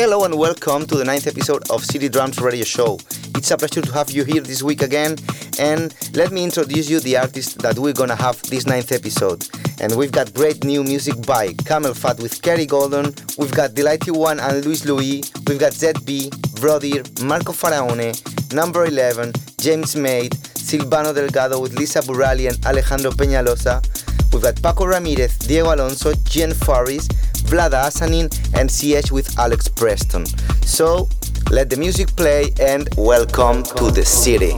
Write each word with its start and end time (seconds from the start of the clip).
Hello 0.00 0.24
and 0.24 0.34
welcome 0.38 0.86
to 0.86 0.94
the 0.94 1.04
ninth 1.04 1.26
episode 1.26 1.70
of 1.70 1.84
City 1.84 2.08
Drums 2.08 2.40
Radio 2.40 2.64
Show. 2.64 2.98
It's 3.36 3.50
a 3.50 3.58
pleasure 3.58 3.82
to 3.82 3.92
have 3.92 4.10
you 4.10 4.24
here 4.24 4.40
this 4.40 4.62
week 4.62 4.80
again, 4.80 5.18
and 5.58 5.94
let 6.14 6.32
me 6.32 6.42
introduce 6.42 6.88
you 6.88 7.00
the 7.00 7.18
artist 7.18 7.58
that 7.58 7.78
we're 7.78 7.92
gonna 7.92 8.16
have 8.16 8.40
this 8.44 8.66
ninth 8.66 8.92
episode. 8.92 9.46
And 9.78 9.94
we've 9.94 10.10
got 10.10 10.32
great 10.32 10.64
new 10.64 10.82
music 10.82 11.20
by 11.26 11.48
CamelPhat 11.68 12.22
with 12.22 12.40
Kerry 12.40 12.64
Golden, 12.64 13.14
we've 13.36 13.52
got 13.52 13.74
Delighty 13.74 14.10
One 14.10 14.40
and 14.40 14.64
Luis 14.64 14.86
Louis, 14.86 15.22
we've 15.46 15.60
got 15.60 15.72
ZB, 15.72 16.30
Brodir, 16.56 17.22
Marco 17.22 17.52
Faraone, 17.52 18.16
Number 18.54 18.86
11, 18.86 19.34
James 19.58 19.96
Made, 19.96 20.32
Silvano 20.32 21.14
Delgado 21.14 21.60
with 21.60 21.78
Lisa 21.78 22.00
Burali 22.00 22.48
and 22.48 22.64
Alejandro 22.64 23.10
Peñalosa, 23.10 23.84
we've 24.32 24.40
got 24.40 24.62
Paco 24.62 24.86
Ramirez, 24.86 25.36
Diego 25.40 25.74
Alonso, 25.74 26.14
Jen 26.24 26.54
Faris, 26.54 27.06
Vlada 27.42 27.84
Asanin, 27.88 28.28
and 28.54 28.70
CH 28.70 29.10
with 29.10 29.38
Alex 29.38 29.68
Preston. 29.68 30.26
So, 30.64 31.08
let 31.50 31.68
the 31.70 31.76
music 31.76 32.14
play 32.16 32.52
and 32.60 32.88
welcome 32.96 33.62
to 33.62 33.90
the 33.90 34.04
city. 34.04 34.52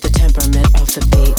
The 0.00 0.10
temperament 0.12 0.80
of 0.80 0.88
the 0.94 1.02
beat. 1.12 1.35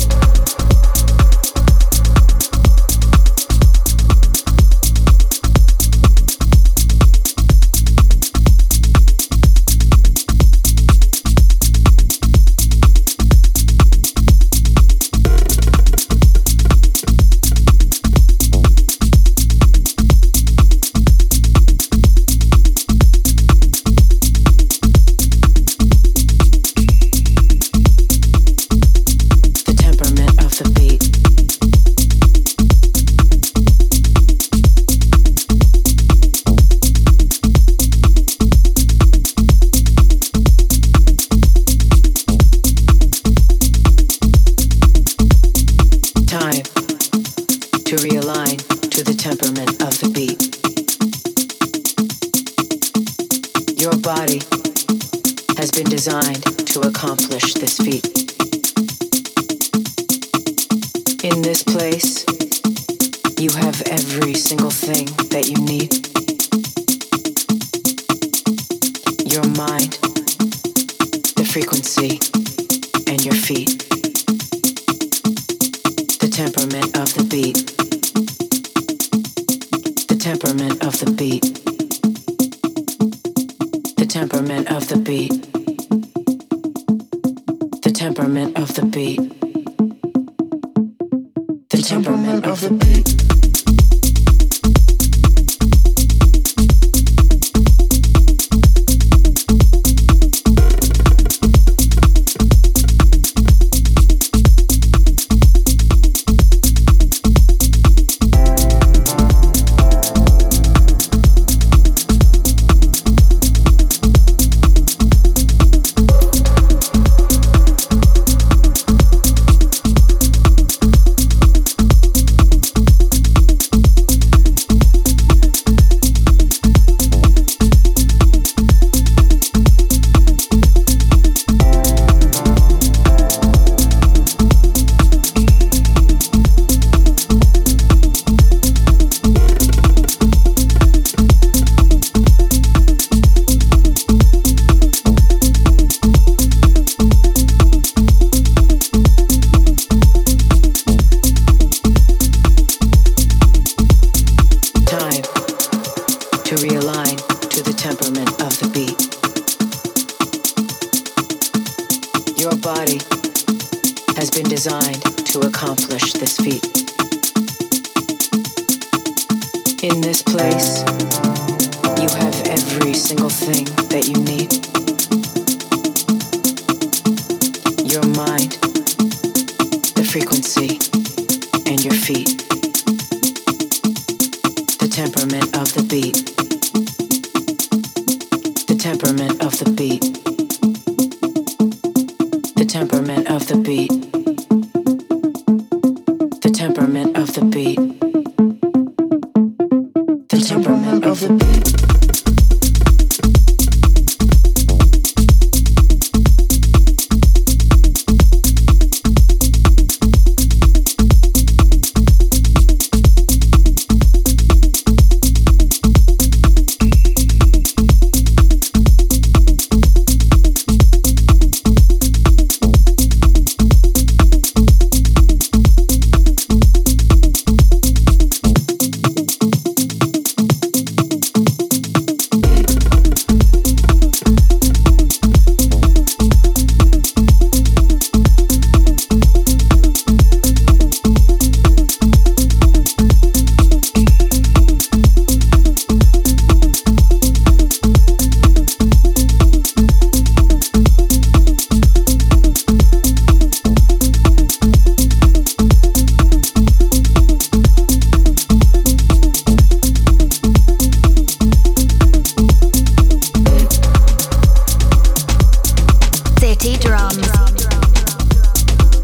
drums 266.80 267.28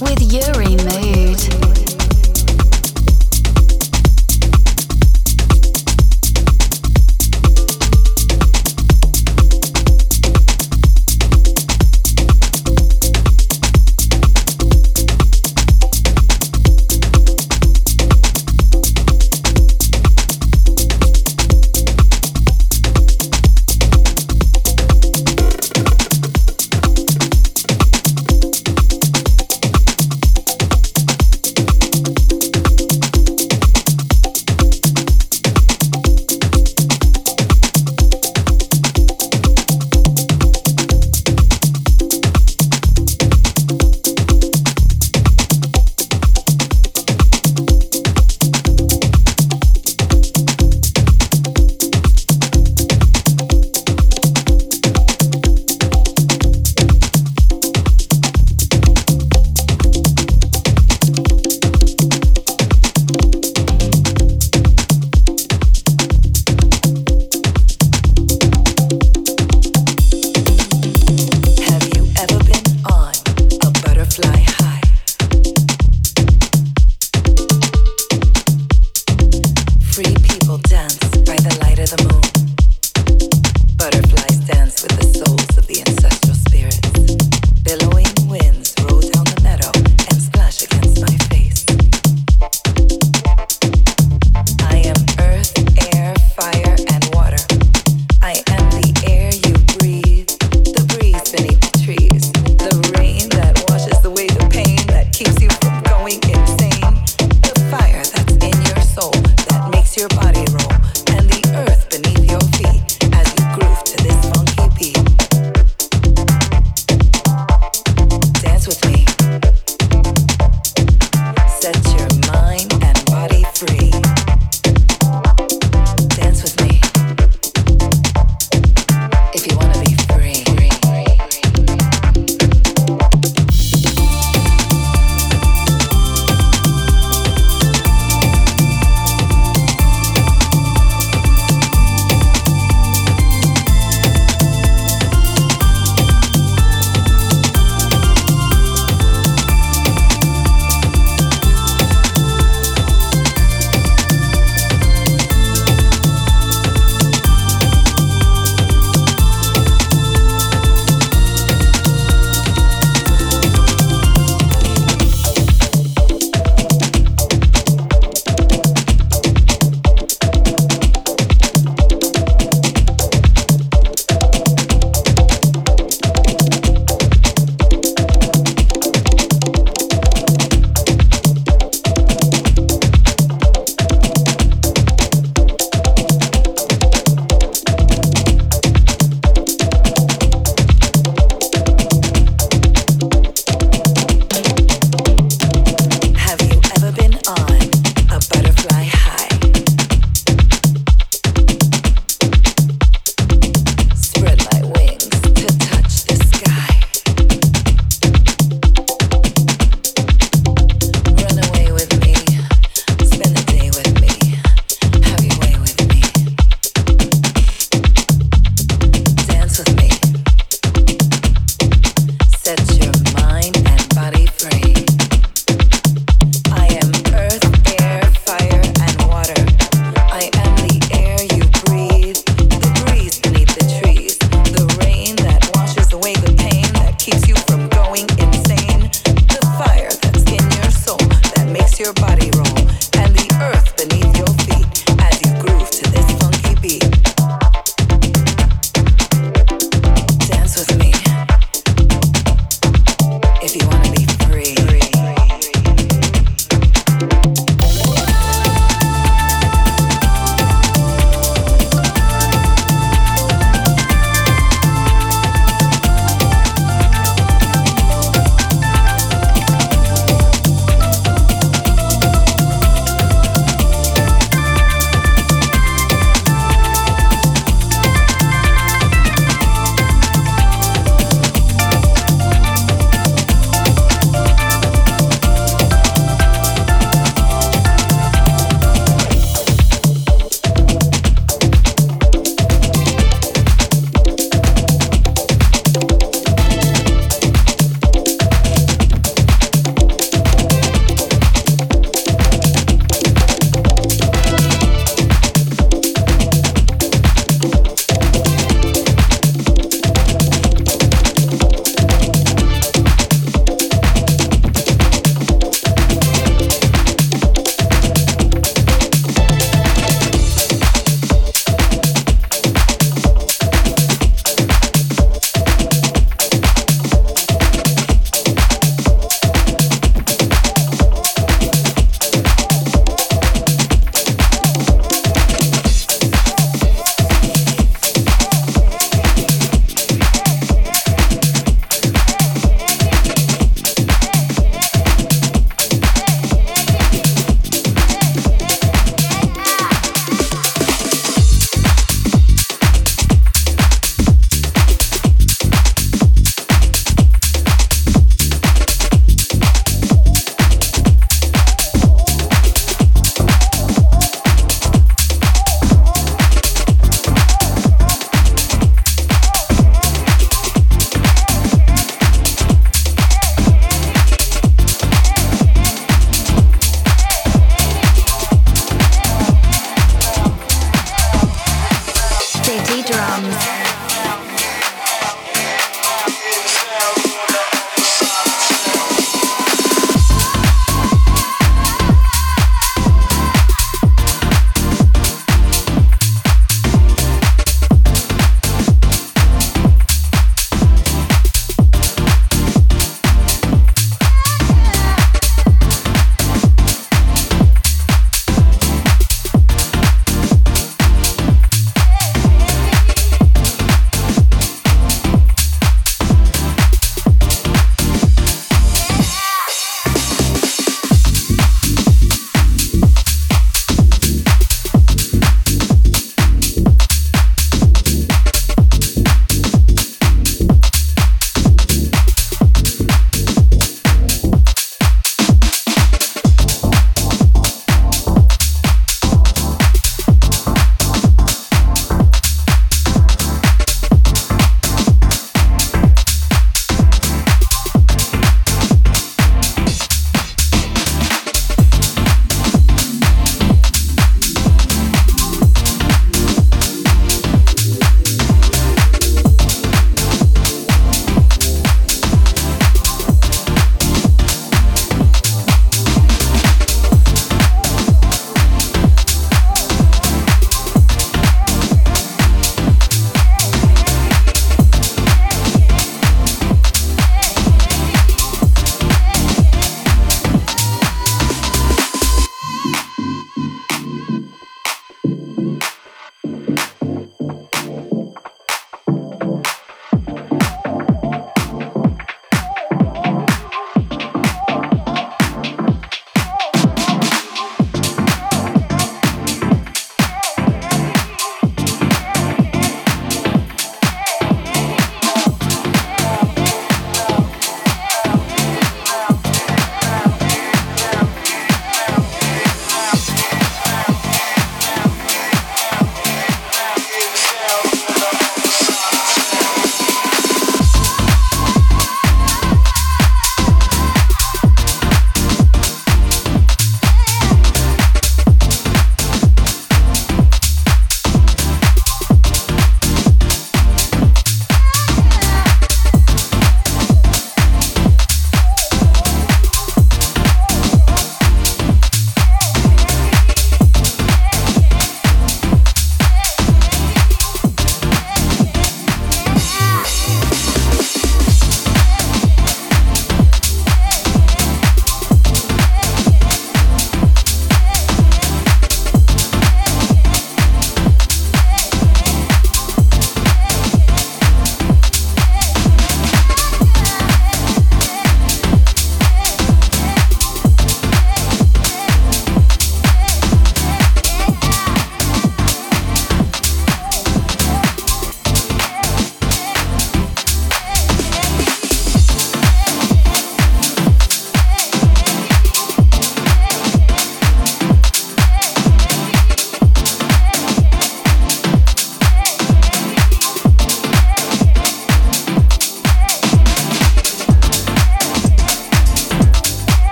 with 0.00 0.20
Uri. 0.20 0.65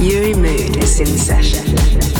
Uri 0.00 0.32
Mood 0.32 0.78
is 0.78 0.98
in 0.98 1.06
session. 1.06 2.19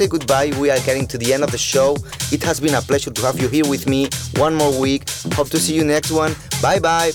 Say 0.00 0.06
goodbye. 0.06 0.50
We 0.58 0.70
are 0.70 0.80
getting 0.80 1.06
to 1.08 1.18
the 1.18 1.34
end 1.34 1.44
of 1.44 1.50
the 1.50 1.58
show. 1.58 1.94
It 2.32 2.42
has 2.42 2.58
been 2.58 2.72
a 2.72 2.80
pleasure 2.80 3.10
to 3.10 3.20
have 3.20 3.38
you 3.38 3.48
here 3.48 3.68
with 3.68 3.86
me 3.86 4.08
one 4.36 4.54
more 4.54 4.72
week. 4.80 5.06
Hope 5.34 5.50
to 5.50 5.58
see 5.58 5.74
you 5.74 5.84
next 5.84 6.10
one. 6.10 6.34
Bye 6.62 6.78
bye. 6.78 7.10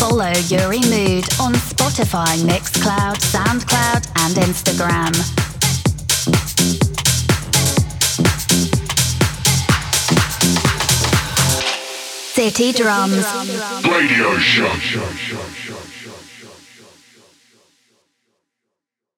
Follow 0.00 0.32
Uri 0.48 0.80
Mood 0.88 1.28
on 1.38 1.52
Spotify, 1.68 2.32
Mixcloud, 2.48 3.20
Soundcloud, 3.28 4.08
and 4.24 4.36
Instagram. 4.36 5.12
City 12.32 12.72
Drums. 12.72 13.26
Radio 13.84 14.38
Show. 14.38 15.49